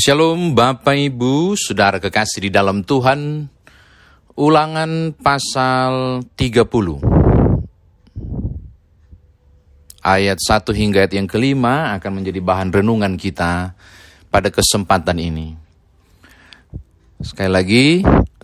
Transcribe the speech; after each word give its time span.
Shalom 0.00 0.56
Bapak 0.56 0.96
Ibu, 0.96 1.60
Saudara 1.60 2.00
kekasih 2.00 2.48
di 2.48 2.50
dalam 2.50 2.80
Tuhan. 2.80 3.52
Ulangan 4.32 5.12
pasal 5.12 6.24
30. 6.40 7.04
Ayat 10.00 10.40
1 10.40 10.72
hingga 10.72 11.04
ayat 11.04 11.12
yang 11.12 11.28
kelima 11.28 11.92
akan 12.00 12.16
menjadi 12.16 12.40
bahan 12.40 12.72
renungan 12.72 13.20
kita 13.20 13.76
pada 14.32 14.48
kesempatan 14.48 15.20
ini. 15.20 15.60
Sekali 17.20 17.52
lagi, 17.52 17.86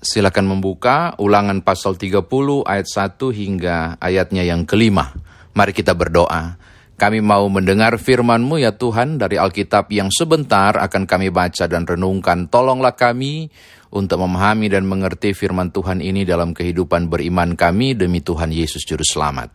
silakan 0.04 0.60
membuka 0.60 1.16
ulangan 1.16 1.64
pasal 1.64 1.96
30 1.96 2.68
ayat 2.68 2.84
1 2.84 3.32
hingga 3.32 3.96
ayatnya 3.96 4.44
yang 4.44 4.68
kelima. 4.68 5.16
Mari 5.56 5.72
kita 5.72 5.96
berdoa. 5.96 6.60
Kami 6.96 7.20
mau 7.20 7.44
mendengar 7.52 8.00
firman-Mu 8.00 8.56
ya 8.56 8.72
Tuhan 8.72 9.20
dari 9.20 9.36
Alkitab 9.36 9.92
yang 9.92 10.08
sebentar 10.08 10.80
akan 10.80 11.04
kami 11.04 11.28
baca 11.28 11.68
dan 11.68 11.84
renungkan. 11.84 12.48
Tolonglah 12.48 12.96
kami 12.96 13.52
untuk 13.92 14.24
memahami 14.24 14.72
dan 14.72 14.88
mengerti 14.88 15.36
firman 15.36 15.68
Tuhan 15.76 16.00
ini 16.00 16.24
dalam 16.24 16.56
kehidupan 16.56 17.12
beriman 17.12 17.52
kami 17.52 17.92
demi 17.92 18.24
Tuhan 18.24 18.48
Yesus 18.48 18.88
Juru 18.88 19.04
Selamat. 19.04 19.52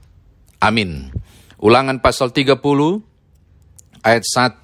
Amin. 0.62 1.10
Ulangan 1.58 1.98
pasal 1.98 2.30
30 2.30 2.62
ayat 4.06 4.22
1 4.22 4.62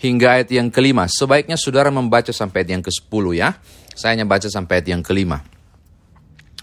hingga 0.00 0.40
ayat 0.40 0.48
yang 0.56 0.72
kelima. 0.72 1.04
Sebaiknya 1.04 1.60
saudara 1.60 1.92
membaca 1.92 2.32
sampai 2.32 2.64
ayat 2.64 2.80
yang 2.80 2.84
ke-10 2.84 3.24
ya. 3.36 3.50
Saya 3.92 4.16
hanya 4.16 4.24
baca 4.24 4.48
sampai 4.48 4.80
ayat 4.80 4.88
yang 4.88 5.04
kelima. 5.04 5.44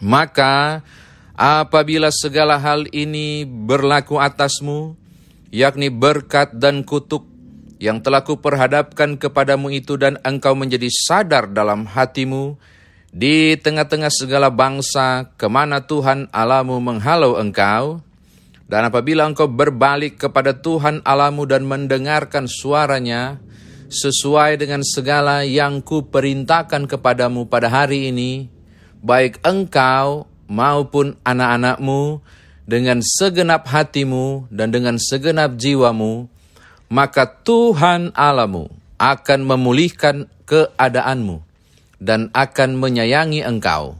Maka 0.01 0.81
apabila 1.37 2.09
segala 2.09 2.57
hal 2.57 2.89
ini 2.89 3.45
berlaku 3.45 4.17
atasmu, 4.17 5.00
yakni 5.51 5.91
berkat 5.91 6.55
dan 6.57 6.87
kutuk 6.87 7.27
yang 7.77 7.99
telah 7.99 8.23
kuperhadapkan 8.23 9.19
kepadamu 9.19 9.69
itu 9.73 9.99
dan 9.99 10.17
engkau 10.23 10.55
menjadi 10.55 10.87
sadar 10.87 11.51
dalam 11.51 11.85
hatimu 11.85 12.55
di 13.11 13.59
tengah-tengah 13.59 14.09
segala 14.09 14.47
bangsa 14.47 15.35
ke 15.35 15.51
mana 15.51 15.83
Tuhan 15.83 16.31
Alamu 16.31 16.79
menghalau 16.79 17.35
engkau. 17.35 17.99
Dan 18.71 18.87
apabila 18.87 19.27
engkau 19.27 19.51
berbalik 19.51 20.15
kepada 20.15 20.55
Tuhan 20.55 21.03
Alamu 21.03 21.43
dan 21.43 21.67
mendengarkan 21.67 22.47
suaranya 22.47 23.43
sesuai 23.91 24.55
dengan 24.55 24.79
segala 24.87 25.43
yang 25.43 25.83
kuperintahkan 25.83 26.87
kepadamu 26.87 27.51
pada 27.51 27.67
hari 27.67 28.07
ini 28.07 28.47
baik 29.03 29.43
engkau 29.43 30.31
maupun 30.47 31.19
anak-anakmu 31.27 32.23
dengan 32.65 33.01
segenap 33.01 33.65
hatimu 33.67 34.47
dan 34.53 34.69
dengan 34.69 34.95
segenap 35.01 35.57
jiwamu, 35.57 36.29
maka 36.91 37.25
Tuhan 37.25 38.13
Alamu 38.13 38.69
akan 39.01 39.39
memulihkan 39.47 40.29
keadaanmu 40.45 41.41
dan 41.97 42.29
akan 42.33 42.69
menyayangi 42.77 43.41
engkau. 43.41 43.97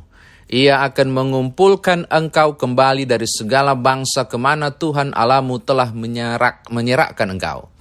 Ia 0.52 0.84
akan 0.84 1.16
mengumpulkan 1.16 2.12
engkau 2.12 2.60
kembali 2.60 3.08
dari 3.08 3.24
segala 3.24 3.72
bangsa 3.72 4.28
ke 4.28 4.36
mana 4.36 4.76
Tuhan 4.76 5.16
Alamu 5.16 5.64
telah 5.64 5.96
menyerak, 5.96 6.68
menyerahkan 6.68 7.32
engkau. 7.32 7.72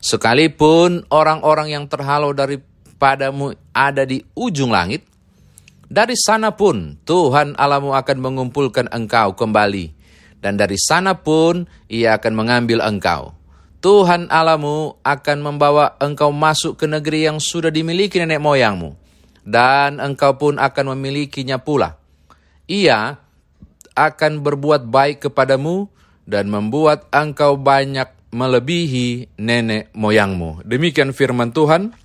Sekalipun 0.00 1.04
orang-orang 1.12 1.76
yang 1.76 1.84
terhalau 1.84 2.32
daripadamu 2.32 3.52
ada 3.76 4.08
di 4.08 4.24
ujung 4.32 4.72
langit, 4.72 5.04
dari 5.84 6.16
sana 6.16 6.56
pun 6.56 6.96
Tuhan 7.04 7.60
Alamu 7.60 7.92
akan 7.92 8.18
mengumpulkan 8.24 8.88
engkau 8.88 9.36
kembali 9.36 10.03
dan 10.44 10.60
dari 10.60 10.76
sana 10.76 11.16
pun 11.16 11.64
ia 11.88 12.20
akan 12.20 12.32
mengambil 12.36 12.84
engkau. 12.84 13.32
Tuhan 13.80 14.28
Alamu 14.28 15.00
akan 15.00 15.38
membawa 15.40 15.96
engkau 15.96 16.28
masuk 16.36 16.76
ke 16.76 16.84
negeri 16.84 17.24
yang 17.24 17.40
sudah 17.40 17.72
dimiliki 17.72 18.20
nenek 18.20 18.44
moyangmu, 18.44 18.92
dan 19.40 20.04
engkau 20.04 20.36
pun 20.36 20.60
akan 20.60 20.92
memilikinya 20.92 21.56
pula. 21.56 21.96
Ia 22.68 23.16
akan 23.96 24.44
berbuat 24.44 24.84
baik 24.84 25.28
kepadamu 25.28 25.88
dan 26.28 26.52
membuat 26.52 27.08
engkau 27.08 27.56
banyak 27.56 28.12
melebihi 28.32 29.36
nenek 29.40 29.92
moyangmu. 29.96 30.60
Demikian 30.68 31.16
firman 31.16 31.56
Tuhan. 31.56 31.96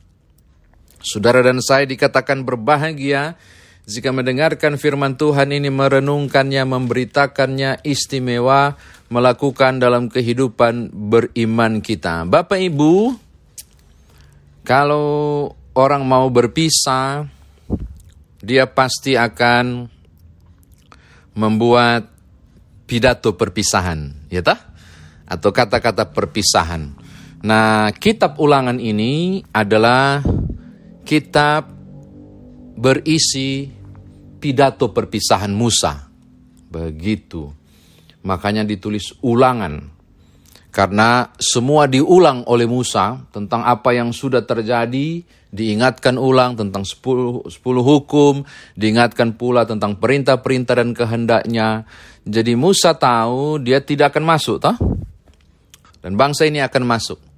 Saudara 0.99 1.39
dan 1.39 1.63
saya 1.63 1.87
dikatakan 1.87 2.43
berbahagia 2.43 3.39
jika 3.89 4.13
mendengarkan 4.13 4.77
firman 4.77 5.17
Tuhan 5.17 5.49
ini 5.49 5.73
merenungkannya, 5.73 6.61
memberitakannya 6.61 7.81
istimewa, 7.81 8.77
melakukan 9.09 9.81
dalam 9.81 10.13
kehidupan 10.13 10.93
beriman 10.93 11.81
kita. 11.81 12.29
Bapak 12.29 12.61
Ibu, 12.61 13.17
kalau 14.61 15.49
orang 15.73 16.05
mau 16.05 16.29
berpisah, 16.29 17.25
dia 18.45 18.69
pasti 18.69 19.17
akan 19.17 19.89
membuat 21.33 22.13
pidato 22.85 23.33
perpisahan, 23.33 24.29
ya 24.29 24.45
tak? 24.45 24.69
Atau 25.25 25.49
kata-kata 25.49 26.13
perpisahan. 26.13 26.93
Nah, 27.41 27.89
kitab 27.97 28.37
ulangan 28.37 28.77
ini 28.77 29.41
adalah 29.49 30.21
kitab 31.09 31.73
berisi 32.77 33.78
pidato 34.39 34.95
perpisahan 34.95 35.51
Musa. 35.51 36.07
Begitu. 36.71 37.51
Makanya 38.23 38.63
ditulis 38.63 39.13
ulangan. 39.21 39.99
Karena 40.69 41.33
semua 41.41 41.89
diulang 41.89 42.45
oleh 42.45 42.69
Musa 42.69 43.19
tentang 43.33 43.65
apa 43.65 43.89
yang 43.91 44.13
sudah 44.13 44.45
terjadi, 44.45 45.25
diingatkan 45.49 46.15
ulang 46.15 46.53
tentang 46.53 46.85
10, 46.85 47.49
10 47.49 47.81
hukum, 47.81 48.45
diingatkan 48.77 49.33
pula 49.33 49.65
tentang 49.65 49.97
perintah-perintah 49.97 50.77
dan 50.77 50.93
kehendaknya. 50.93 51.89
Jadi 52.21 52.53
Musa 52.53 52.93
tahu 52.93 53.57
dia 53.57 53.81
tidak 53.81 54.13
akan 54.13 54.23
masuk, 54.29 54.61
toh? 54.61 54.77
Dan 55.99 56.15
bangsa 56.15 56.45
ini 56.45 56.61
akan 56.61 56.83
masuk. 56.85 57.28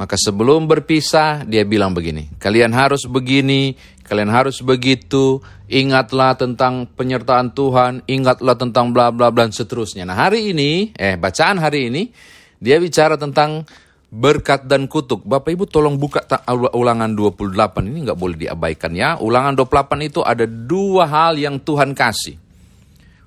Maka 0.00 0.16
sebelum 0.18 0.66
berpisah, 0.66 1.44
dia 1.44 1.62
bilang 1.62 1.92
begini, 1.92 2.32
kalian 2.40 2.72
harus 2.72 3.04
begini, 3.06 3.76
kalian 4.02 4.32
harus 4.32 4.58
begitu, 4.64 5.38
ingatlah 5.68 6.34
tentang 6.34 6.88
penyertaan 6.90 7.52
Tuhan, 7.52 8.02
ingatlah 8.08 8.56
tentang 8.56 8.90
bla 8.90 9.12
bla 9.12 9.28
bla 9.28 9.46
dan 9.46 9.54
seterusnya. 9.54 10.08
Nah 10.08 10.16
hari 10.16 10.50
ini, 10.50 10.90
eh 10.96 11.14
bacaan 11.20 11.60
hari 11.60 11.92
ini, 11.92 12.08
dia 12.58 12.80
bicara 12.80 13.20
tentang 13.20 13.68
berkat 14.12 14.68
dan 14.68 14.84
kutuk. 14.88 15.24
Bapak 15.24 15.56
Ibu 15.56 15.64
tolong 15.64 15.96
buka 15.96 16.24
ulangan 16.76 17.12
28, 17.16 17.88
ini 17.88 17.98
nggak 18.04 18.18
boleh 18.20 18.36
diabaikan 18.36 18.92
ya. 18.92 19.16
Ulangan 19.16 19.56
28 19.56 20.08
itu 20.08 20.20
ada 20.20 20.44
dua 20.44 21.08
hal 21.08 21.40
yang 21.40 21.56
Tuhan 21.56 21.96
kasih. 21.96 22.36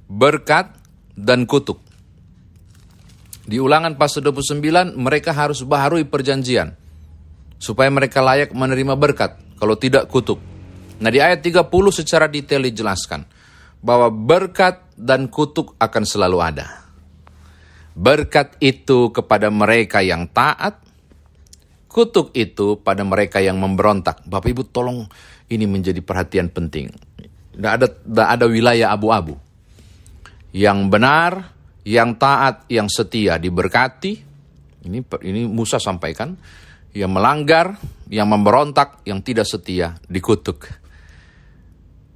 Berkat 0.05 0.69
dan 1.17 1.49
kutuk. 1.49 1.84
Di 3.45 3.61
ulangan 3.61 3.93
pasal 3.93 4.25
29, 4.25 4.97
mereka 4.97 5.29
harus 5.29 5.61
baharui 5.61 6.01
perjanjian. 6.09 6.73
Supaya 7.61 7.93
mereka 7.93 8.25
layak 8.25 8.51
menerima 8.57 8.97
berkat, 8.97 9.37
kalau 9.61 9.77
tidak 9.77 10.09
kutuk. 10.09 10.41
Nah 10.97 11.13
di 11.13 11.21
ayat 11.21 11.45
30 11.45 11.69
secara 11.93 12.25
detail 12.25 12.65
dijelaskan. 12.65 13.21
Bahwa 13.85 14.09
berkat 14.09 14.97
dan 14.97 15.29
kutuk 15.29 15.77
akan 15.77 16.03
selalu 16.09 16.41
ada. 16.41 16.89
Berkat 17.93 18.57
itu 18.57 19.13
kepada 19.13 19.53
mereka 19.53 20.01
yang 20.01 20.25
taat, 20.33 20.81
kutuk 21.85 22.33
itu 22.33 22.81
pada 22.81 23.05
mereka 23.05 23.39
yang 23.39 23.61
memberontak. 23.61 24.25
Bapak 24.25 24.51
Ibu 24.51 24.63
tolong 24.73 25.05
ini 25.53 25.69
menjadi 25.69 26.01
perhatian 26.01 26.49
penting. 26.49 26.89
Tidak 27.55 27.71
ada, 27.71 27.87
tidak 27.87 28.27
ada 28.27 28.45
wilayah 28.49 28.89
abu-abu. 28.91 29.37
Yang 30.51 30.79
benar 30.91 31.54
yang 31.85 32.17
taat, 32.17 32.65
yang 32.67 32.89
setia 32.89 33.37
diberkati. 33.37 34.33
Ini 34.85 34.99
ini 35.21 35.41
Musa 35.45 35.77
sampaikan, 35.77 36.33
yang 36.97 37.13
melanggar, 37.13 37.77
yang 38.09 38.25
memberontak, 38.25 39.05
yang 39.05 39.21
tidak 39.21 39.45
setia 39.45 39.97
dikutuk. 40.09 40.65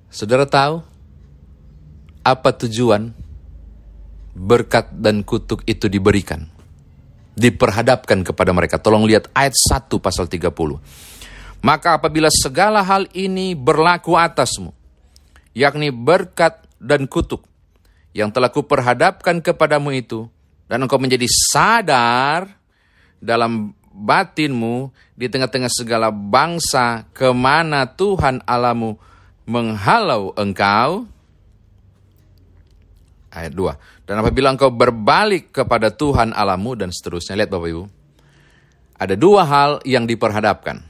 Saudara 0.09 0.49
tahu 0.49 0.81
apa 2.25 2.49
tujuan 2.65 3.13
berkat 4.33 4.89
dan 4.97 5.21
kutuk 5.21 5.61
itu 5.69 5.85
diberikan? 5.85 6.49
Diperhadapkan 7.38 8.25
kepada 8.25 8.51
mereka. 8.51 8.81
Tolong 8.81 9.05
lihat 9.05 9.29
ayat 9.38 9.53
1 9.55 10.01
pasal 10.01 10.27
30. 10.27 10.49
Maka 11.59 11.99
apabila 11.99 12.27
segala 12.31 12.81
hal 12.83 13.07
ini 13.15 13.53
berlaku 13.53 14.15
atasmu, 14.15 14.71
yakni 15.55 15.91
berkat 15.91 16.63
dan 16.79 17.07
kutuk, 17.07 17.48
yang 18.15 18.33
telah 18.33 18.50
kuperhadapkan 18.50 19.41
kepadamu 19.41 19.94
itu, 19.94 20.29
dan 20.65 20.81
engkau 20.85 20.97
menjadi 20.97 21.25
sadar 21.27 22.50
dalam 23.19 23.73
batinmu 23.89 24.94
di 25.17 25.27
tengah-tengah 25.27 25.67
segala 25.67 26.13
bangsa 26.13 27.09
ke 27.11 27.29
mana 27.33 27.89
Tuhan 27.89 28.45
alamu 28.47 28.95
menghalau 29.50 30.31
engkau. 30.38 31.09
Ayat 33.29 33.53
2. 33.53 34.06
Dan 34.09 34.15
apabila 34.21 34.50
engkau 34.50 34.73
berbalik 34.73 35.53
kepada 35.53 35.94
Tuhan 35.94 36.33
alamu 36.33 36.73
dan 36.73 36.89
seterusnya. 36.89 37.38
Lihat 37.38 37.53
Bapak 37.53 37.69
Ibu. 37.69 37.85
Ada 39.00 39.15
dua 39.15 39.45
hal 39.45 39.71
yang 39.85 40.09
diperhadapkan. 40.09 40.81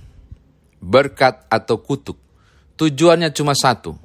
berkat 0.80 1.44
atau 1.51 1.77
kutuk. 1.83 2.16
Tujuannya 2.80 3.36
cuma 3.36 3.51
satu, 3.51 4.00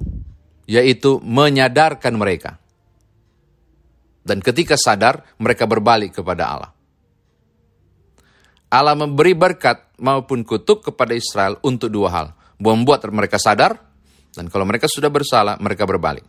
yaitu 0.67 1.23
menyadarkan 1.23 2.11
mereka. 2.11 2.59
Dan 4.25 4.41
ketika 4.41 4.73
sadar, 4.73 5.21
mereka 5.37 5.69
berbalik 5.69 6.17
kepada 6.17 6.49
Allah. 6.49 6.71
Allah 8.73 8.97
memberi 8.97 9.37
berkat 9.37 9.93
maupun 10.01 10.41
kutuk 10.41 10.89
kepada 10.89 11.13
Israel 11.13 11.61
untuk 11.61 11.93
dua 11.93 12.09
hal. 12.09 12.27
Membuat 12.57 13.05
mereka 13.13 13.37
sadar, 13.37 13.77
dan 14.33 14.49
kalau 14.49 14.65
mereka 14.65 14.89
sudah 14.89 15.13
bersalah, 15.13 15.61
mereka 15.61 15.85
berbalik. 15.85 16.25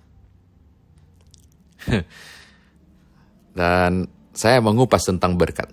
dan 3.58 4.04
saya 4.36 4.60
mengupas 4.60 5.02
tentang 5.08 5.32
berkat. 5.34 5.72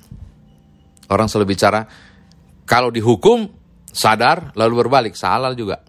Orang 1.12 1.28
selalu 1.28 1.54
bicara, 1.54 1.84
kalau 2.64 2.90
dihukum, 2.90 3.52
sadar, 3.92 4.56
lalu 4.56 4.88
berbalik. 4.88 5.14
Salah 5.20 5.52
juga. 5.54 5.84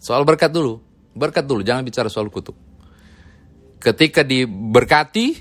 Soal 0.00 0.24
berkat 0.24 0.48
dulu. 0.48 0.80
Berkat 1.12 1.44
dulu, 1.44 1.60
jangan 1.60 1.84
bicara 1.84 2.08
soal 2.08 2.32
kutuk. 2.32 2.67
Ketika 3.78 4.26
diberkati, 4.26 5.38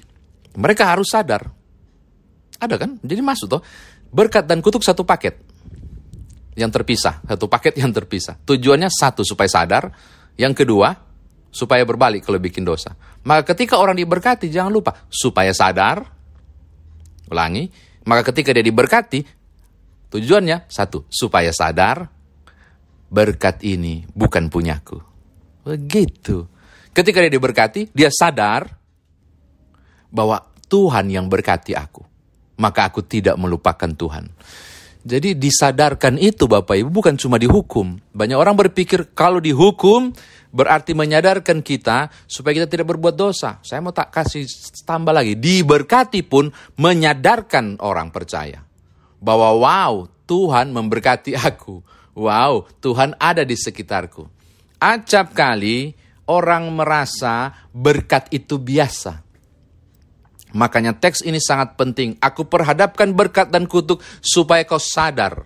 mereka 0.58 0.94
harus 0.94 1.10
sadar. 1.10 1.50
Ada 2.58 2.76
kan? 2.78 2.98
Jadi 3.02 3.22
masuk 3.22 3.48
toh. 3.58 3.62
Berkat 4.10 4.46
dan 4.50 4.62
kutuk 4.62 4.82
satu 4.82 5.06
paket. 5.06 5.38
Yang 6.58 6.82
terpisah. 6.82 7.22
Satu 7.22 7.46
paket 7.46 7.78
yang 7.78 7.94
terpisah. 7.94 8.38
Tujuannya 8.42 8.90
satu, 8.90 9.22
supaya 9.22 9.50
sadar. 9.50 9.94
Yang 10.38 10.66
kedua, 10.66 10.94
supaya 11.54 11.86
berbalik 11.86 12.26
kalau 12.26 12.42
bikin 12.42 12.66
dosa. 12.66 12.94
Maka 13.26 13.54
ketika 13.54 13.78
orang 13.78 13.98
diberkati, 13.98 14.50
jangan 14.50 14.74
lupa. 14.74 14.94
Supaya 15.10 15.54
sadar. 15.54 16.02
Ulangi. 17.30 17.70
Maka 18.08 18.32
ketika 18.34 18.56
dia 18.56 18.64
diberkati, 18.64 19.20
tujuannya 20.10 20.66
satu, 20.72 21.06
supaya 21.12 21.52
sadar 21.52 22.08
berkat 23.08 23.64
ini 23.64 24.08
bukan 24.16 24.48
punyaku. 24.48 25.00
Begitu. 25.68 26.48
Ketika 26.98 27.22
dia 27.22 27.30
diberkati, 27.30 27.94
dia 27.94 28.10
sadar 28.10 28.66
bahwa 30.10 30.42
Tuhan 30.66 31.14
yang 31.14 31.30
berkati 31.30 31.78
aku. 31.78 32.02
Maka 32.58 32.90
aku 32.90 33.06
tidak 33.06 33.38
melupakan 33.38 33.86
Tuhan. 33.86 34.34
Jadi 35.06 35.38
disadarkan 35.38 36.18
itu 36.18 36.50
Bapak 36.50 36.74
Ibu 36.74 36.90
bukan 36.90 37.14
cuma 37.14 37.38
dihukum. 37.38 38.02
Banyak 38.18 38.34
orang 38.34 38.58
berpikir 38.58 39.14
kalau 39.14 39.38
dihukum 39.38 40.10
berarti 40.50 40.98
menyadarkan 40.98 41.62
kita 41.62 42.10
supaya 42.26 42.66
kita 42.66 42.68
tidak 42.68 42.90
berbuat 42.90 43.14
dosa. 43.14 43.62
Saya 43.62 43.78
mau 43.86 43.94
tak 43.94 44.10
kasih 44.10 44.50
tambah 44.82 45.14
lagi. 45.14 45.38
Diberkati 45.38 46.26
pun 46.26 46.50
menyadarkan 46.82 47.78
orang 47.86 48.10
percaya. 48.10 48.66
Bahwa 49.22 49.54
wow 49.54 50.10
Tuhan 50.26 50.74
memberkati 50.74 51.38
aku 51.38 51.86
Wow, 52.18 52.66
Tuhan 52.82 53.14
ada 53.22 53.46
di 53.46 53.54
sekitarku. 53.54 54.26
Acap 54.82 55.38
kali 55.38 55.94
orang 56.28 56.70
merasa 56.76 57.56
berkat 57.72 58.30
itu 58.36 58.60
biasa. 58.60 59.24
Makanya 60.56 60.96
teks 60.96 61.28
ini 61.28 61.44
sangat 61.44 61.76
penting. 61.76 62.16
Aku 62.24 62.48
perhadapkan 62.48 63.12
berkat 63.12 63.52
dan 63.52 63.68
kutuk 63.68 64.00
supaya 64.24 64.64
kau 64.64 64.80
sadar. 64.80 65.44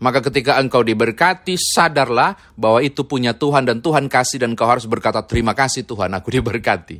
Maka 0.00 0.24
ketika 0.24 0.56
engkau 0.56 0.80
diberkati, 0.80 1.60
sadarlah 1.60 2.32
bahwa 2.56 2.80
itu 2.80 3.04
punya 3.04 3.36
Tuhan 3.36 3.68
dan 3.68 3.84
Tuhan 3.84 4.08
kasih 4.08 4.40
dan 4.40 4.56
kau 4.56 4.64
harus 4.64 4.88
berkata 4.88 5.20
terima 5.28 5.52
kasih 5.52 5.84
Tuhan 5.84 6.12
aku 6.16 6.28
diberkati. 6.32 6.98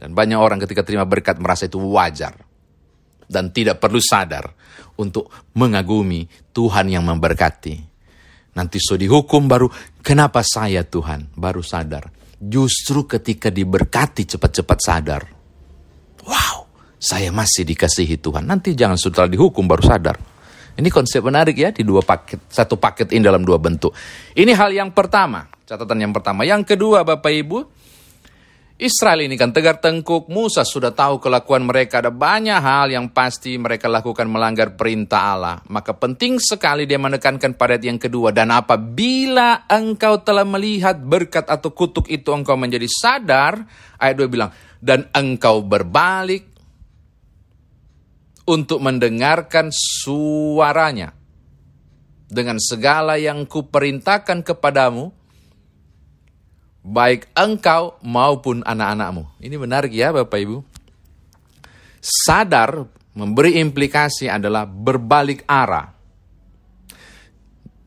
Dan 0.00 0.16
banyak 0.16 0.38
orang 0.40 0.56
ketika 0.64 0.80
terima 0.80 1.04
berkat 1.04 1.36
merasa 1.36 1.68
itu 1.68 1.76
wajar 1.76 2.32
dan 3.28 3.52
tidak 3.52 3.82
perlu 3.82 4.00
sadar 4.00 4.56
untuk 4.96 5.28
mengagumi 5.52 6.24
Tuhan 6.56 6.88
yang 6.88 7.04
memberkati. 7.04 7.87
Nanti 8.58 8.82
so 8.82 8.98
dihukum 8.98 9.46
baru, 9.46 9.70
kenapa 10.02 10.42
saya 10.42 10.82
Tuhan? 10.82 11.30
Baru 11.38 11.62
sadar. 11.62 12.10
Justru 12.42 13.06
ketika 13.06 13.54
diberkati 13.54 14.26
cepat-cepat 14.26 14.78
sadar. 14.82 15.22
Wow, 16.26 16.66
saya 16.98 17.30
masih 17.30 17.62
dikasihi 17.62 18.18
Tuhan. 18.18 18.42
Nanti 18.42 18.74
jangan 18.74 18.98
setelah 18.98 19.30
dihukum 19.30 19.70
baru 19.70 19.86
sadar. 19.86 20.18
Ini 20.78 20.90
konsep 20.90 21.22
menarik 21.22 21.58
ya 21.58 21.70
di 21.74 21.82
dua 21.82 22.02
paket, 22.02 22.50
satu 22.50 22.78
paket 22.78 23.10
ini 23.14 23.22
dalam 23.22 23.42
dua 23.42 23.58
bentuk. 23.58 23.94
Ini 24.34 24.54
hal 24.54 24.70
yang 24.70 24.90
pertama, 24.94 25.46
catatan 25.66 25.98
yang 25.98 26.14
pertama. 26.14 26.46
Yang 26.46 26.74
kedua 26.74 27.02
Bapak 27.02 27.34
Ibu, 27.34 27.58
Israel 28.78 29.26
ini 29.26 29.34
kan 29.34 29.50
tegar 29.50 29.82
tengkuk, 29.82 30.30
Musa 30.30 30.62
sudah 30.62 30.94
tahu 30.94 31.18
kelakuan 31.18 31.66
mereka, 31.66 31.98
ada 31.98 32.14
banyak 32.14 32.62
hal 32.62 32.94
yang 32.94 33.10
pasti 33.10 33.58
mereka 33.58 33.90
lakukan 33.90 34.30
melanggar 34.30 34.78
perintah 34.78 35.34
Allah. 35.34 35.58
Maka 35.66 35.98
penting 35.98 36.38
sekali 36.38 36.86
dia 36.86 36.94
menekankan 36.94 37.58
pada 37.58 37.74
yang 37.74 37.98
kedua, 37.98 38.30
dan 38.30 38.54
apabila 38.54 39.66
engkau 39.66 40.22
telah 40.22 40.46
melihat 40.46 40.94
berkat 40.94 41.50
atau 41.50 41.74
kutuk 41.74 42.06
itu 42.06 42.30
engkau 42.30 42.54
menjadi 42.54 42.86
sadar, 42.86 43.66
ayat 43.98 44.14
2 44.14 44.30
bilang, 44.30 44.54
dan 44.78 45.10
engkau 45.10 45.58
berbalik 45.66 46.46
untuk 48.46 48.78
mendengarkan 48.78 49.74
suaranya 49.74 51.18
dengan 52.30 52.62
segala 52.62 53.18
yang 53.18 53.42
kuperintahkan 53.42 54.46
kepadamu, 54.46 55.17
baik 56.88 57.28
engkau 57.36 58.00
maupun 58.00 58.64
anak-anakmu. 58.64 59.28
Ini 59.44 59.56
menarik 59.60 59.92
ya 59.92 60.08
Bapak 60.08 60.40
Ibu. 60.40 60.56
Sadar 62.00 62.88
memberi 63.12 63.60
implikasi 63.60 64.32
adalah 64.32 64.64
berbalik 64.64 65.44
arah. 65.44 65.92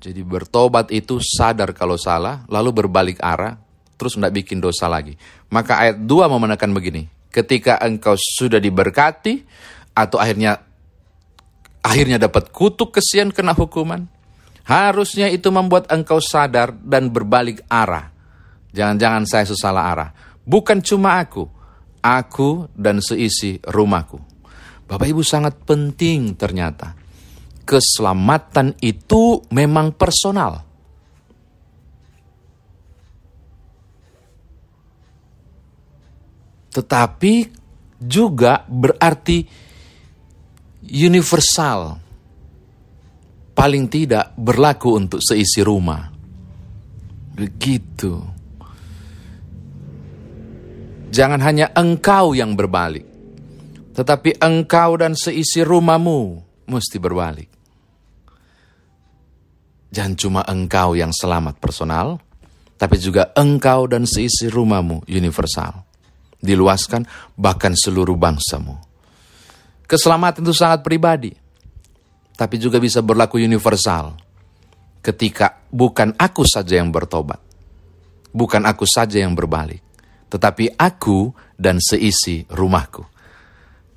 Jadi 0.01 0.21
bertobat 0.25 0.89
itu 0.94 1.21
sadar 1.21 1.74
kalau 1.77 1.98
salah, 1.98 2.45
lalu 2.50 2.86
berbalik 2.86 3.21
arah, 3.21 3.57
terus 3.98 4.18
tidak 4.18 4.33
bikin 4.33 4.57
dosa 4.57 4.89
lagi. 4.89 5.13
Maka 5.53 5.77
ayat 5.77 5.98
2 6.01 6.09
mau 6.25 6.42
menekan 6.42 6.74
begini, 6.74 7.06
ketika 7.30 7.77
engkau 7.81 8.18
sudah 8.18 8.57
diberkati, 8.57 9.45
atau 9.94 10.18
akhirnya 10.18 10.57
akhirnya 11.86 12.18
dapat 12.18 12.50
kutuk 12.50 12.98
kesian 12.98 13.30
kena 13.30 13.53
hukuman, 13.53 14.09
harusnya 14.65 15.30
itu 15.30 15.53
membuat 15.53 15.86
engkau 15.94 16.18
sadar 16.18 16.74
dan 16.81 17.13
berbalik 17.13 17.62
arah 17.69 18.10
Jangan-jangan 18.71 19.23
saya 19.27 19.45
sesalah 19.47 19.83
arah. 19.91 20.09
Bukan 20.41 20.79
cuma 20.79 21.19
aku, 21.19 21.44
aku 22.00 22.71
dan 22.73 23.03
seisi 23.03 23.59
rumahku. 23.62 24.18
Bapak 24.88 25.07
Ibu 25.07 25.23
sangat 25.23 25.59
penting 25.63 26.35
ternyata. 26.35 26.95
Keselamatan 27.63 28.75
itu 28.83 29.39
memang 29.53 29.95
personal. 29.95 30.59
Tetapi 36.72 37.34
juga 38.00 38.63
berarti 38.67 39.43
universal. 40.88 42.00
Paling 43.51 43.86
tidak 43.91 44.34
berlaku 44.39 44.95
untuk 44.98 45.19
seisi 45.22 45.62
rumah. 45.62 46.07
Begitu. 47.36 48.40
Jangan 51.12 51.44
hanya 51.44 51.68
engkau 51.75 52.32
yang 52.32 52.56
berbalik, 52.56 53.03
tetapi 53.91 54.39
engkau 54.39 54.96
dan 54.96 55.12
seisi 55.12 55.60
rumahmu 55.60 56.39
mesti 56.72 56.98
berbalik. 57.03 57.51
Jangan 59.91 60.15
cuma 60.15 60.41
engkau 60.48 60.96
yang 60.96 61.12
selamat 61.12 61.60
personal, 61.60 62.15
tapi 62.80 62.96
juga 62.96 63.36
engkau 63.36 63.91
dan 63.91 64.08
seisi 64.08 64.48
rumahmu 64.48 65.03
universal. 65.12 65.84
Diluaskan 66.39 67.03
bahkan 67.36 67.75
seluruh 67.75 68.15
bangsamu. 68.15 68.80
Keselamatan 69.84 70.48
itu 70.48 70.56
sangat 70.56 70.80
pribadi, 70.80 71.36
tapi 72.39 72.56
juga 72.56 72.80
bisa 72.80 73.03
berlaku 73.03 73.36
universal. 73.36 74.15
Ketika 75.03 75.60
bukan 75.68 76.15
aku 76.15 76.48
saja 76.48 76.80
yang 76.80 76.88
bertobat, 76.88 77.44
bukan 78.32 78.63
aku 78.63 78.88
saja 78.88 79.20
yang 79.20 79.36
berbalik, 79.36 79.90
tetapi 80.31 80.79
aku 80.79 81.35
dan 81.59 81.83
seisi 81.83 82.47
rumahku. 82.47 83.03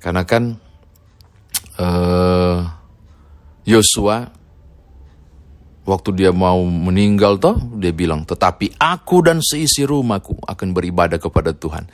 Karena 0.03 0.27
kan 0.27 0.51
uh, 1.79 2.59
Yosua 3.63 4.27
waktu 5.85 6.09
dia 6.17 6.35
mau 6.35 6.59
meninggal 6.65 7.37
toh 7.39 7.55
dia 7.77 7.93
bilang 7.93 8.25
tetapi 8.25 8.75
aku 8.75 9.21
dan 9.23 9.39
seisi 9.39 9.87
rumahku 9.87 10.35
akan 10.43 10.67
beribadah 10.75 11.17
kepada 11.17 11.55
Tuhan. 11.55 11.87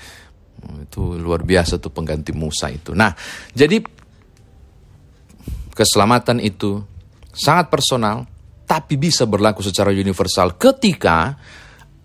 Itu 0.90 1.18
luar 1.22 1.46
biasa 1.46 1.78
tuh 1.78 1.94
pengganti 1.94 2.34
Musa 2.34 2.70
itu. 2.70 2.94
Nah, 2.94 3.14
jadi 3.54 3.82
keselamatan 5.74 6.44
itu 6.44 6.82
sangat 7.32 7.72
personal 7.72 8.28
tapi 8.68 8.96
bisa 8.96 9.28
berlaku 9.28 9.60
secara 9.64 9.92
universal 9.92 10.56
ketika 10.56 11.36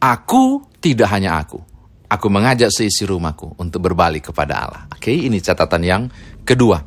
aku 0.03 0.67
tidak 0.83 1.09
hanya 1.15 1.39
aku, 1.39 1.63
Aku 2.07 2.31
mengajak 2.31 2.71
seisi 2.71 3.03
rumahku 3.03 3.59
untuk 3.59 3.91
berbalik 3.91 4.31
kepada 4.31 4.63
Allah. 4.63 4.83
Oke, 4.95 5.11
ini 5.11 5.43
catatan 5.43 5.83
yang 5.83 6.03
kedua. 6.47 6.79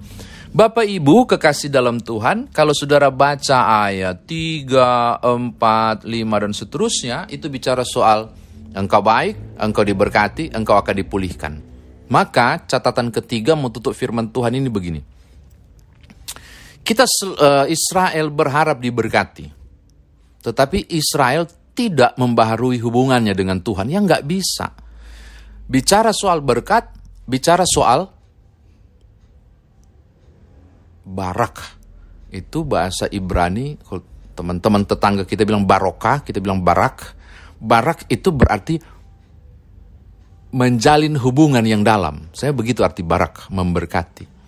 Bapak 0.50 0.88
Ibu 0.88 1.30
kekasih 1.30 1.70
dalam 1.70 2.02
Tuhan, 2.02 2.50
kalau 2.50 2.74
saudara 2.74 3.14
baca 3.14 3.86
ayat 3.86 4.26
3, 4.26 5.22
4, 5.22 6.10
5 6.10 6.42
dan 6.42 6.54
seterusnya, 6.56 7.18
itu 7.30 7.52
bicara 7.52 7.86
soal 7.86 8.34
engkau 8.74 9.04
baik, 9.04 9.60
engkau 9.62 9.86
diberkati, 9.86 10.56
engkau 10.56 10.80
akan 10.80 10.96
dipulihkan. 10.98 11.54
Maka 12.10 12.66
catatan 12.66 13.14
ketiga 13.14 13.54
mau 13.54 13.70
tutup 13.70 13.94
firman 13.94 14.34
Tuhan 14.34 14.58
ini 14.58 14.70
begini. 14.72 15.02
Kita 16.82 17.06
uh, 17.06 17.70
Israel 17.70 18.34
berharap 18.34 18.82
diberkati. 18.82 19.46
Tetapi 20.42 20.90
Israel 20.96 21.46
tidak 21.78 22.18
membaharui 22.18 22.82
hubungannya 22.82 23.38
dengan 23.38 23.62
Tuhan. 23.62 23.86
yang 23.94 24.10
nggak 24.10 24.26
bisa. 24.26 24.74
Bicara 25.70 26.10
soal 26.10 26.42
berkat, 26.42 26.90
bicara 27.30 27.62
soal 27.62 28.10
barak. 31.06 31.62
Itu 32.34 32.66
bahasa 32.66 33.06
Ibrani, 33.06 33.78
teman-teman 34.34 34.82
tetangga 34.90 35.30
kita 35.30 35.46
bilang 35.46 35.70
barokah, 35.70 36.26
kita 36.26 36.42
bilang 36.42 36.66
barak. 36.66 37.14
Barak 37.62 38.10
itu 38.10 38.34
berarti 38.34 38.82
menjalin 40.50 41.14
hubungan 41.22 41.62
yang 41.62 41.86
dalam. 41.86 42.34
Saya 42.34 42.50
begitu 42.50 42.82
arti 42.82 43.06
barak, 43.06 43.54
memberkati. 43.54 44.42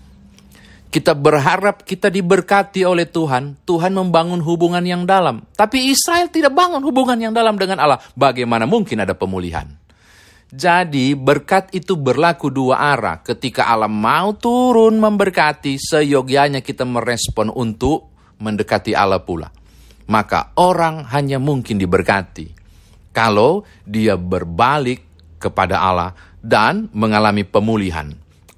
Kita 0.92 1.16
berharap 1.16 1.88
kita 1.88 2.12
diberkati 2.12 2.84
oleh 2.84 3.08
Tuhan. 3.08 3.63
Tuhan 3.63 3.96
membangun 3.96 4.44
hubungan 4.44 4.84
yang 4.84 5.08
dalam. 5.08 5.48
Tapi 5.56 5.88
Israel 5.88 6.28
tidak 6.28 6.51
bangun 6.51 6.84
hubungan 6.84 7.16
yang 7.16 7.32
dalam 7.32 7.56
dengan 7.56 7.80
Allah. 7.80 8.04
Bagaimana 8.12 8.68
mungkin 8.68 9.00
ada 9.00 9.16
pemulihan? 9.16 9.81
Jadi 10.51 11.15
berkat 11.15 11.72
itu 11.72 11.96
berlaku 11.96 12.51
dua 12.51 12.75
arah. 12.91 13.24
Ketika 13.24 13.72
Allah 13.72 13.88
mau 13.88 14.36
turun 14.36 15.00
memberkati, 15.00 15.79
seyogianya 15.79 16.60
kita 16.60 16.84
merespon 16.84 17.48
untuk 17.48 18.12
mendekati 18.43 18.91
Allah 18.91 19.24
pula. 19.24 19.48
Maka 20.12 20.51
orang 20.60 21.08
hanya 21.08 21.39
mungkin 21.39 21.79
diberkati 21.79 22.51
kalau 23.15 23.63
dia 23.88 24.20
berbalik 24.20 25.08
kepada 25.39 25.79
Allah 25.79 26.12
dan 26.43 26.91
mengalami 26.91 27.48
pemulihan. 27.48 28.12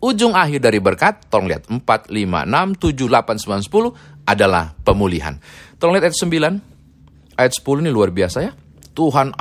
Ujung 0.03 0.33
akhir 0.33 0.65
dari 0.65 0.83
berkat, 0.83 1.29
tolong 1.31 1.47
lihat, 1.47 1.69
4, 1.69 1.79
5, 1.79 2.09
6, 2.11 2.75
7, 2.75 3.07
8, 3.07 3.39
9, 3.39 3.69
10 3.69 4.27
adalah 4.27 4.75
pemulihan. 4.81 5.37
Tolong 5.79 5.95
lihat 5.95 6.11
ayat 6.11 6.17
9. 6.19 7.39
Ayat 7.39 7.53
10 7.55 7.85
ini 7.85 7.89
luar 7.93 8.11
biasa 8.11 8.43
ya. 8.43 8.51
Tuhan 8.91 9.31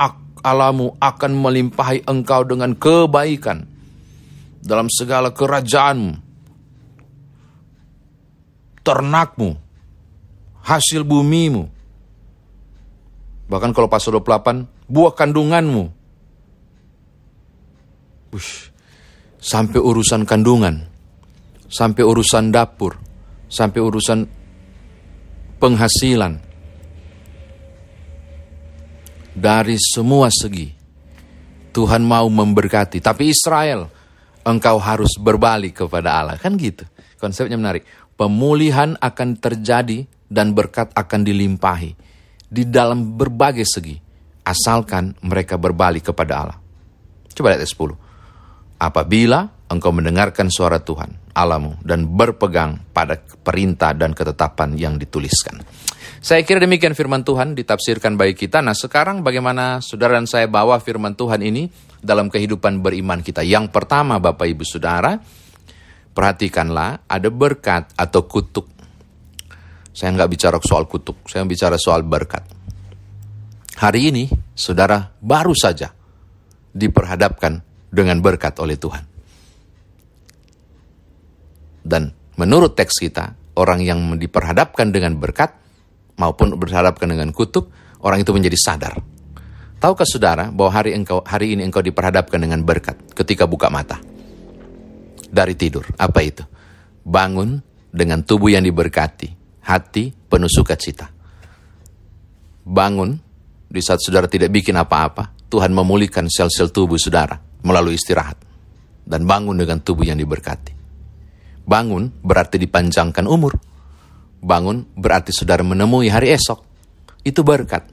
alamu 0.43 0.93
akan 0.99 1.31
melimpahi 1.33 2.03
engkau 2.05 2.43
dengan 2.43 2.75
kebaikan 2.75 3.63
dalam 4.63 4.91
segala 4.91 5.31
kerajaanmu, 5.31 6.13
ternakmu, 8.83 9.49
hasil 10.63 11.03
bumimu. 11.03 11.67
Bahkan 13.47 13.71
kalau 13.75 13.87
pasal 13.91 14.19
28, 14.19 14.67
buah 14.87 15.13
kandunganmu. 15.15 15.83
Ush, 18.33 18.71
sampai 19.37 19.77
urusan 19.77 20.23
kandungan, 20.23 20.87
sampai 21.67 22.03
urusan 22.07 22.49
dapur, 22.49 22.97
sampai 23.51 23.79
urusan 23.83 24.19
penghasilan. 25.59 26.52
Dari 29.33 29.77
semua 29.81 30.29
segi, 30.29 30.69
Tuhan 31.73 32.05
mau 32.05 32.29
memberkati. 32.29 33.01
Tapi 33.01 33.33
Israel, 33.33 33.89
engkau 34.45 34.77
harus 34.77 35.17
berbalik 35.17 35.85
kepada 35.85 36.21
Allah. 36.21 36.37
Kan 36.37 36.55
gitu. 36.57 36.85
Konsepnya 37.17 37.57
menarik. 37.57 37.83
Pemulihan 38.13 38.93
akan 39.01 39.41
terjadi 39.41 40.05
dan 40.29 40.53
berkat 40.53 40.93
akan 40.93 41.25
dilimpahi. 41.25 41.97
Di 42.45 42.63
dalam 42.69 43.17
berbagai 43.17 43.65
segi. 43.65 43.97
Asalkan 44.43 45.17
mereka 45.25 45.57
berbalik 45.57 46.13
kepada 46.13 46.33
Allah. 46.45 46.57
Coba 47.33 47.57
lihat 47.57 47.65
10 47.65 48.13
apabila 48.83 49.47
engkau 49.71 49.95
mendengarkan 49.95 50.51
suara 50.51 50.83
Tuhan 50.83 51.31
alamu 51.31 51.79
dan 51.81 52.03
berpegang 52.03 52.91
pada 52.91 53.15
perintah 53.17 53.95
dan 53.95 54.11
ketetapan 54.11 54.75
yang 54.75 54.99
dituliskan. 54.99 55.63
Saya 56.23 56.47
kira 56.47 56.63
demikian 56.63 56.95
firman 56.95 57.27
Tuhan 57.27 57.51
ditafsirkan 57.51 58.15
bagi 58.15 58.31
kita. 58.31 58.63
Nah 58.63 58.71
sekarang 58.71 59.27
bagaimana 59.27 59.83
saudara 59.83 60.15
dan 60.15 60.23
saya 60.23 60.47
bawa 60.47 60.79
firman 60.79 61.19
Tuhan 61.19 61.43
ini 61.43 61.67
dalam 61.99 62.31
kehidupan 62.31 62.79
beriman 62.79 63.19
kita. 63.19 63.43
Yang 63.43 63.75
pertama 63.75 64.23
Bapak 64.23 64.47
Ibu 64.47 64.63
Saudara, 64.63 65.19
perhatikanlah 66.15 67.03
ada 67.11 67.27
berkat 67.27 67.91
atau 67.99 68.23
kutuk. 68.23 68.71
Saya 69.91 70.15
nggak 70.15 70.31
bicara 70.31 70.55
soal 70.63 70.87
kutuk, 70.87 71.27
saya 71.27 71.43
bicara 71.43 71.75
soal 71.75 72.07
berkat. 72.07 72.47
Hari 73.83 74.15
ini 74.15 74.31
saudara 74.55 75.03
baru 75.19 75.51
saja 75.51 75.91
diperhadapkan 76.71 77.59
dengan 77.91 78.23
berkat 78.23 78.63
oleh 78.63 78.79
Tuhan. 78.79 79.03
Dan 81.83 82.15
menurut 82.39 82.79
teks 82.79 82.95
kita, 82.95 83.59
orang 83.59 83.83
yang 83.83 83.99
diperhadapkan 84.15 84.87
dengan 84.87 85.19
berkat 85.19 85.62
maupun 86.17 86.53
berhadapkan 86.57 87.09
dengan 87.09 87.33
kutuk, 87.33 87.69
orang 88.01 88.21
itu 88.21 88.31
menjadi 88.33 88.57
sadar. 88.57 88.93
Tahukah 89.83 90.07
saudara 90.07 90.47
bahwa 90.47 90.71
hari 90.71 90.95
engkau 90.95 91.19
hari 91.27 91.59
ini 91.59 91.67
engkau 91.67 91.83
diperhadapkan 91.83 92.39
dengan 92.39 92.63
berkat 92.63 92.95
ketika 93.11 93.43
buka 93.43 93.67
mata 93.67 93.99
dari 95.27 95.59
tidur? 95.59 95.83
Apa 95.99 96.23
itu? 96.23 96.43
Bangun 97.03 97.59
dengan 97.91 98.23
tubuh 98.23 98.47
yang 98.47 98.63
diberkati, 98.63 99.59
hati 99.67 100.15
penuh 100.31 100.47
sukacita. 100.47 101.11
Bangun 102.63 103.19
di 103.67 103.81
saat 103.83 103.99
saudara 103.99 104.31
tidak 104.31 104.55
bikin 104.55 104.79
apa-apa, 104.79 105.35
Tuhan 105.51 105.75
memulihkan 105.75 106.31
sel-sel 106.31 106.71
tubuh 106.71 106.95
saudara 106.95 107.35
melalui 107.61 107.99
istirahat 107.99 108.39
dan 109.03 109.27
bangun 109.27 109.59
dengan 109.59 109.83
tubuh 109.83 110.07
yang 110.07 110.15
diberkati. 110.15 110.71
Bangun 111.63 112.11
berarti 112.23 112.59
dipanjangkan 112.59 113.27
umur. 113.27 113.55
Bangun 114.43 114.91
berarti 114.99 115.31
saudara 115.31 115.63
menemui 115.63 116.11
hari 116.11 116.35
esok. 116.35 116.59
Itu 117.23 117.47
berkat. 117.47 117.87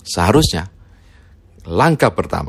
Seharusnya 0.00 0.64
langkah 1.68 2.08
pertama, 2.16 2.48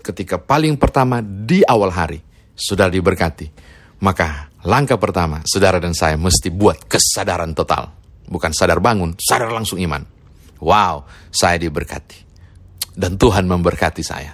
ketika 0.00 0.40
paling 0.40 0.80
pertama 0.80 1.20
di 1.20 1.60
awal 1.60 1.92
hari, 1.92 2.18
saudara 2.56 2.88
diberkati. 2.88 3.52
Maka 4.00 4.48
langkah 4.64 4.96
pertama, 4.96 5.44
saudara 5.44 5.76
dan 5.76 5.92
saya 5.92 6.16
mesti 6.16 6.48
buat 6.48 6.88
kesadaran 6.88 7.52
total. 7.52 7.92
Bukan 8.26 8.56
sadar 8.56 8.80
bangun, 8.80 9.12
sadar 9.20 9.52
langsung 9.52 9.76
iman. 9.76 10.00
Wow, 10.64 11.04
saya 11.28 11.60
diberkati. 11.60 12.24
Dan 12.96 13.20
Tuhan 13.20 13.44
memberkati 13.44 14.00
saya 14.00 14.32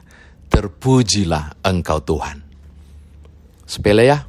terpujilah 0.53 1.65
engkau 1.65 2.05
Tuhan. 2.05 2.45
Sepele 3.65 4.05
ya, 4.05 4.21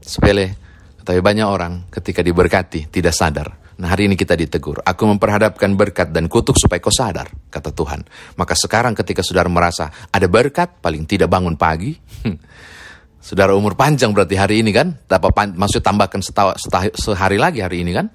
sepele. 0.00 0.67
Tapi 1.08 1.24
banyak 1.24 1.48
orang 1.48 1.88
ketika 1.88 2.20
diberkati 2.20 2.92
tidak 2.92 3.16
sadar. 3.16 3.48
Nah 3.80 3.88
hari 3.88 4.12
ini 4.12 4.16
kita 4.18 4.36
ditegur. 4.36 4.84
Aku 4.84 5.08
memperhadapkan 5.08 5.72
berkat 5.72 6.12
dan 6.12 6.28
kutuk 6.28 6.60
supaya 6.60 6.84
kau 6.84 6.92
sadar, 6.92 7.32
kata 7.48 7.72
Tuhan. 7.72 8.04
Maka 8.36 8.52
sekarang 8.52 8.92
ketika 8.92 9.24
saudara 9.24 9.48
merasa 9.48 9.88
ada 10.12 10.28
berkat, 10.28 10.84
paling 10.84 11.08
tidak 11.08 11.32
bangun 11.32 11.56
pagi. 11.56 11.96
saudara 13.24 13.56
umur 13.56 13.72
panjang 13.72 14.12
berarti 14.12 14.36
hari 14.36 14.60
ini 14.60 14.68
kan? 14.68 15.00
Dapat 15.08 15.56
maksud 15.56 15.80
tambahkan 15.80 16.20
setawa, 16.20 16.52
setah, 16.60 16.92
sehari 16.92 17.40
lagi 17.40 17.64
hari 17.64 17.88
ini 17.88 17.96
kan? 17.96 18.12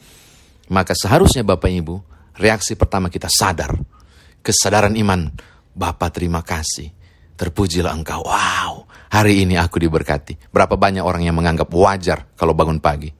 Maka 0.69 0.93
seharusnya 0.93 1.41
Bapak 1.41 1.73
Ibu, 1.73 1.97
reaksi 2.38 2.77
pertama 2.77 3.09
kita 3.09 3.25
sadar. 3.25 3.73
Kesadaran 4.45 4.93
iman. 4.93 5.33
Bapak 5.73 6.13
terima 6.13 6.45
kasih 6.45 6.93
Terpujilah 7.33 7.97
engkau. 7.97 8.21
Wow, 8.23 8.85
hari 9.13 9.46
ini 9.46 9.53
aku 9.55 9.77
diberkati. 9.77 10.50
Berapa 10.50 10.74
banyak 10.74 11.05
orang 11.05 11.22
yang 11.22 11.38
menganggap 11.38 11.70
wajar 11.70 12.34
kalau 12.34 12.58
bangun 12.58 12.82
pagi. 12.82 13.13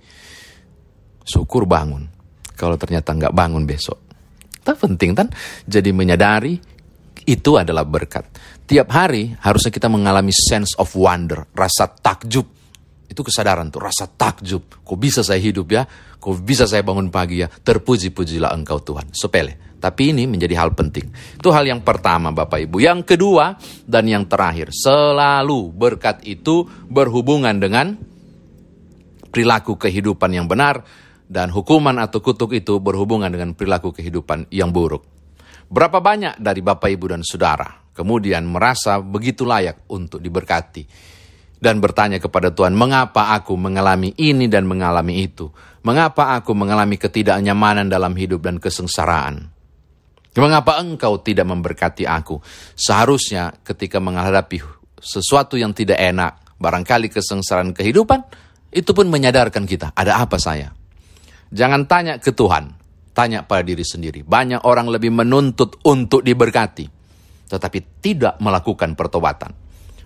Syukur 1.22 1.70
bangun. 1.70 2.10
Kalau 2.58 2.76
ternyata 2.76 3.14
nggak 3.14 3.34
bangun 3.34 3.64
besok. 3.70 4.02
Tak 4.64 4.80
penting 4.82 5.14
kan? 5.14 5.28
Jadi 5.70 5.94
menyadari 5.94 6.58
itu 7.24 7.52
adalah 7.56 7.86
berkat. 7.86 8.26
Tiap 8.64 8.88
hari 8.92 9.32
harusnya 9.44 9.72
kita 9.72 9.88
mengalami 9.92 10.32
sense 10.32 10.76
of 10.80 10.92
wonder, 10.96 11.48
rasa 11.56 11.88
takjub. 11.88 12.48
Itu 13.08 13.22
kesadaran 13.22 13.70
tuh, 13.70 13.84
rasa 13.84 14.08
takjub. 14.08 14.82
Kok 14.82 14.98
bisa 14.98 15.22
saya 15.22 15.38
hidup 15.40 15.68
ya? 15.70 15.84
Kok 16.18 16.42
bisa 16.42 16.66
saya 16.66 16.82
bangun 16.82 17.12
pagi 17.12 17.44
ya? 17.44 17.48
Terpuji-pujilah 17.52 18.56
engkau 18.56 18.80
Tuhan. 18.80 19.12
Sepele. 19.12 19.73
Tapi 19.84 20.16
ini 20.16 20.24
menjadi 20.24 20.56
hal 20.64 20.72
penting. 20.72 21.12
Itu 21.36 21.52
hal 21.52 21.68
yang 21.68 21.84
pertama 21.84 22.32
Bapak 22.32 22.64
Ibu. 22.64 22.80
Yang 22.80 23.04
kedua 23.04 23.60
dan 23.84 24.08
yang 24.08 24.24
terakhir, 24.32 24.72
selalu 24.72 25.76
berkat 25.76 26.24
itu 26.24 26.64
berhubungan 26.88 27.60
dengan 27.60 28.00
perilaku 29.28 29.76
kehidupan 29.76 30.32
yang 30.32 30.48
benar 30.48 30.88
dan 31.28 31.52
hukuman 31.52 32.00
atau 32.00 32.24
kutuk 32.24 32.56
itu 32.56 32.80
berhubungan 32.80 33.28
dengan 33.28 33.52
perilaku 33.52 33.92
kehidupan 33.92 34.48
yang 34.56 34.72
buruk. 34.72 35.04
Berapa 35.68 36.00
banyak 36.00 36.40
dari 36.40 36.64
Bapak 36.64 36.88
Ibu 36.88 37.12
dan 37.12 37.22
Saudara 37.28 37.84
kemudian 37.94 38.44
merasa 38.50 38.98
begitu 39.00 39.46
layak 39.46 39.86
untuk 39.94 40.18
diberkati, 40.20 40.84
dan 41.62 41.80
bertanya 41.80 42.20
kepada 42.20 42.52
Tuhan, 42.52 42.76
"Mengapa 42.76 43.32
aku 43.38 43.56
mengalami 43.56 44.12
ini 44.18 44.50
dan 44.50 44.68
mengalami 44.68 45.24
itu? 45.24 45.54
Mengapa 45.86 46.36
aku 46.36 46.52
mengalami 46.58 47.00
ketidaknyamanan 47.00 47.88
dalam 47.88 48.18
hidup 48.18 48.44
dan 48.44 48.60
kesengsaraan? 48.60 49.53
Mengapa 50.34 50.82
engkau 50.82 51.22
tidak 51.22 51.46
memberkati 51.46 52.10
aku?" 52.10 52.42
Seharusnya 52.74 53.54
ketika 53.62 54.02
menghadapi 54.02 54.62
sesuatu 54.98 55.60
yang 55.60 55.76
tidak 55.76 56.00
enak, 56.00 56.58
barangkali 56.58 57.12
kesengsaraan 57.12 57.76
kehidupan, 57.76 58.24
itu 58.74 58.90
pun 58.96 59.06
menyadarkan 59.12 59.68
kita, 59.68 59.94
ada 59.94 60.24
apa 60.24 60.40
saya? 60.42 60.74
Jangan 61.54 61.86
tanya 61.86 62.18
ke 62.18 62.34
Tuhan, 62.34 62.74
tanya 63.14 63.46
pada 63.46 63.62
diri 63.62 63.86
sendiri. 63.86 64.26
Banyak 64.26 64.66
orang 64.66 64.90
lebih 64.90 65.14
menuntut 65.14 65.78
untuk 65.86 66.26
diberkati, 66.26 66.90
tetapi 67.52 68.02
tidak 68.02 68.42
melakukan 68.42 68.98
pertobatan. 68.98 69.54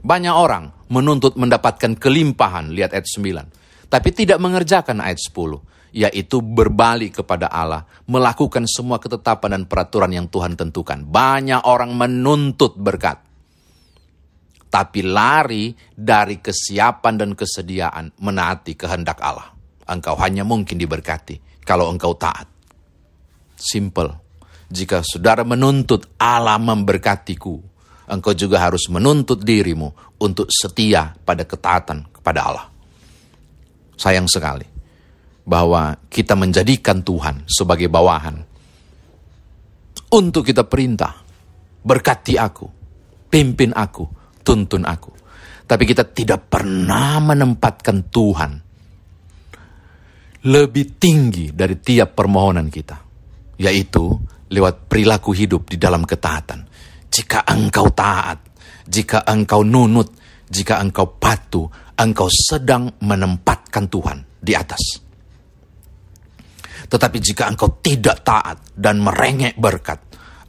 Banyak 0.04 0.36
orang 0.36 0.92
menuntut 0.92 1.40
mendapatkan 1.40 1.96
kelimpahan, 1.96 2.76
lihat 2.76 2.92
ayat 2.92 3.08
9, 3.08 3.88
tapi 3.88 4.10
tidak 4.12 4.44
mengerjakan 4.44 5.00
ayat 5.00 5.20
10, 5.24 5.64
yaitu 5.98 6.46
berbalik 6.46 7.26
kepada 7.26 7.50
Allah, 7.50 7.90
melakukan 8.06 8.70
semua 8.70 9.02
ketetapan 9.02 9.58
dan 9.58 9.64
peraturan 9.66 10.14
yang 10.14 10.30
Tuhan 10.30 10.54
tentukan. 10.54 11.02
Banyak 11.02 11.66
orang 11.66 11.98
menuntut 11.98 12.78
berkat, 12.78 13.18
tapi 14.70 15.02
lari 15.02 15.74
dari 15.90 16.38
kesiapan 16.38 17.14
dan 17.18 17.34
kesediaan 17.34 18.14
menaati 18.22 18.78
kehendak 18.78 19.18
Allah. 19.26 19.50
Engkau 19.90 20.14
hanya 20.22 20.46
mungkin 20.46 20.78
diberkati 20.78 21.66
kalau 21.66 21.90
engkau 21.90 22.14
taat. 22.14 22.46
Simple. 23.58 24.30
Jika 24.70 25.02
saudara 25.02 25.42
menuntut 25.42 26.14
Allah 26.22 26.62
memberkatiku, 26.62 27.58
engkau 28.06 28.38
juga 28.38 28.62
harus 28.62 28.86
menuntut 28.94 29.42
dirimu 29.42 30.22
untuk 30.22 30.46
setia 30.54 31.18
pada 31.26 31.42
ketaatan 31.42 32.06
kepada 32.22 32.40
Allah. 32.46 32.68
Sayang 33.98 34.30
sekali 34.30 34.77
bahwa 35.48 35.96
kita 36.12 36.36
menjadikan 36.36 37.00
Tuhan 37.00 37.48
sebagai 37.48 37.88
bawahan 37.88 38.36
untuk 40.08 40.44
kita 40.44 40.68
perintah, 40.68 41.20
berkati 41.84 42.36
aku, 42.36 42.68
pimpin 43.32 43.72
aku, 43.76 44.08
tuntun 44.44 44.84
aku. 44.88 45.12
Tapi 45.68 45.84
kita 45.84 46.08
tidak 46.08 46.48
pernah 46.48 47.20
menempatkan 47.20 48.08
Tuhan 48.08 48.52
lebih 50.48 50.96
tinggi 50.96 51.52
dari 51.52 51.76
tiap 51.76 52.16
permohonan 52.16 52.72
kita, 52.72 52.96
yaitu 53.60 54.16
lewat 54.48 54.88
perilaku 54.88 55.36
hidup 55.36 55.68
di 55.68 55.76
dalam 55.76 56.08
ketaatan. 56.08 56.64
Jika 57.12 57.44
engkau 57.52 57.92
taat, 57.92 58.40
jika 58.88 59.28
engkau 59.28 59.68
nunut, 59.68 60.16
jika 60.48 60.80
engkau 60.80 61.20
patuh, 61.20 61.68
engkau 62.00 62.32
sedang 62.32 62.88
menempatkan 63.04 63.92
Tuhan 63.92 64.24
di 64.40 64.56
atas. 64.56 65.07
Tetapi 66.88 67.18
jika 67.20 67.52
engkau 67.52 67.80
tidak 67.84 68.24
taat 68.24 68.58
dan 68.72 69.04
merengek 69.04 69.60
berkat, 69.60 70.00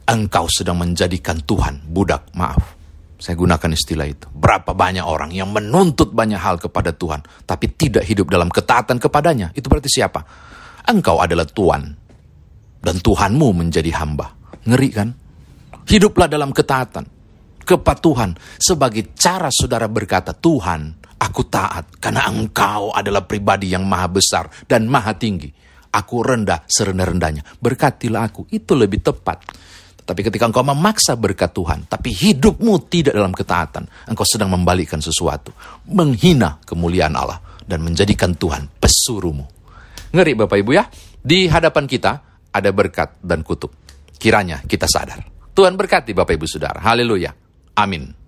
engkau 0.07 0.47
sedang 0.47 0.79
menjadikan 0.79 1.39
Tuhan 1.43 1.83
budak 1.85 2.31
maaf. 2.35 2.79
Saya 3.19 3.35
gunakan 3.35 3.75
istilah 3.75 4.07
itu. 4.07 4.31
Berapa 4.31 4.71
banyak 4.71 5.03
orang 5.03 5.35
yang 5.35 5.51
menuntut 5.51 6.15
banyak 6.15 6.39
hal 6.39 6.55
kepada 6.55 6.95
Tuhan, 6.95 7.19
tapi 7.43 7.67
tidak 7.75 8.07
hidup 8.07 8.31
dalam 8.31 8.47
ketaatan 8.47 8.95
kepadanya. 8.95 9.51
Itu 9.51 9.67
berarti 9.67 9.91
siapa? 9.91 10.23
Engkau 10.87 11.19
adalah 11.19 11.43
Tuhan, 11.43 11.83
dan 12.79 12.95
Tuhanmu 13.03 13.47
menjadi 13.51 13.91
hamba. 13.99 14.31
Ngeri 14.63 14.89
kan? 14.95 15.09
Hiduplah 15.83 16.31
dalam 16.31 16.55
ketaatan, 16.55 17.03
kepatuhan, 17.67 18.39
sebagai 18.55 19.11
cara 19.19 19.51
saudara 19.51 19.91
berkata, 19.91 20.31
Tuhan, 20.31 20.95
aku 21.19 21.41
taat, 21.51 21.99
karena 21.99 22.23
engkau 22.31 22.95
adalah 22.95 23.27
pribadi 23.27 23.75
yang 23.75 23.83
maha 23.83 24.07
besar 24.07 24.47
dan 24.63 24.87
maha 24.87 25.11
tinggi. 25.19 25.51
Aku 25.89 26.21
rendah 26.21 26.63
serendah-rendahnya. 26.69 27.57
Berkatilah 27.57 28.29
aku. 28.29 28.45
Itu 28.53 28.77
lebih 28.77 29.01
tepat. 29.01 29.41
Tapi 30.09 30.25
ketika 30.25 30.49
engkau 30.49 30.65
memaksa 30.65 31.13
berkat 31.13 31.53
Tuhan, 31.53 31.85
tapi 31.85 32.09
hidupmu 32.09 32.89
tidak 32.89 33.13
dalam 33.13 33.29
ketaatan, 33.29 33.85
engkau 34.09 34.25
sedang 34.25 34.49
membalikkan 34.49 34.97
sesuatu, 34.97 35.53
menghina 35.85 36.57
kemuliaan 36.65 37.13
Allah, 37.13 37.37
dan 37.61 37.85
menjadikan 37.85 38.33
Tuhan 38.33 38.65
pesuruhmu. 38.81 39.45
Ngeri 40.09 40.33
Bapak 40.33 40.57
Ibu 40.65 40.71
ya, 40.73 40.89
di 41.21 41.45
hadapan 41.45 41.85
kita 41.85 42.11
ada 42.49 42.69
berkat 42.73 43.21
dan 43.21 43.45
kutuk. 43.45 43.69
Kiranya 44.17 44.65
kita 44.65 44.89
sadar. 44.89 45.21
Tuhan 45.53 45.77
berkati 45.77 46.17
Bapak 46.17 46.33
Ibu 46.41 46.49
Saudara. 46.49 46.81
Haleluya. 46.81 47.29
Amin. 47.77 48.18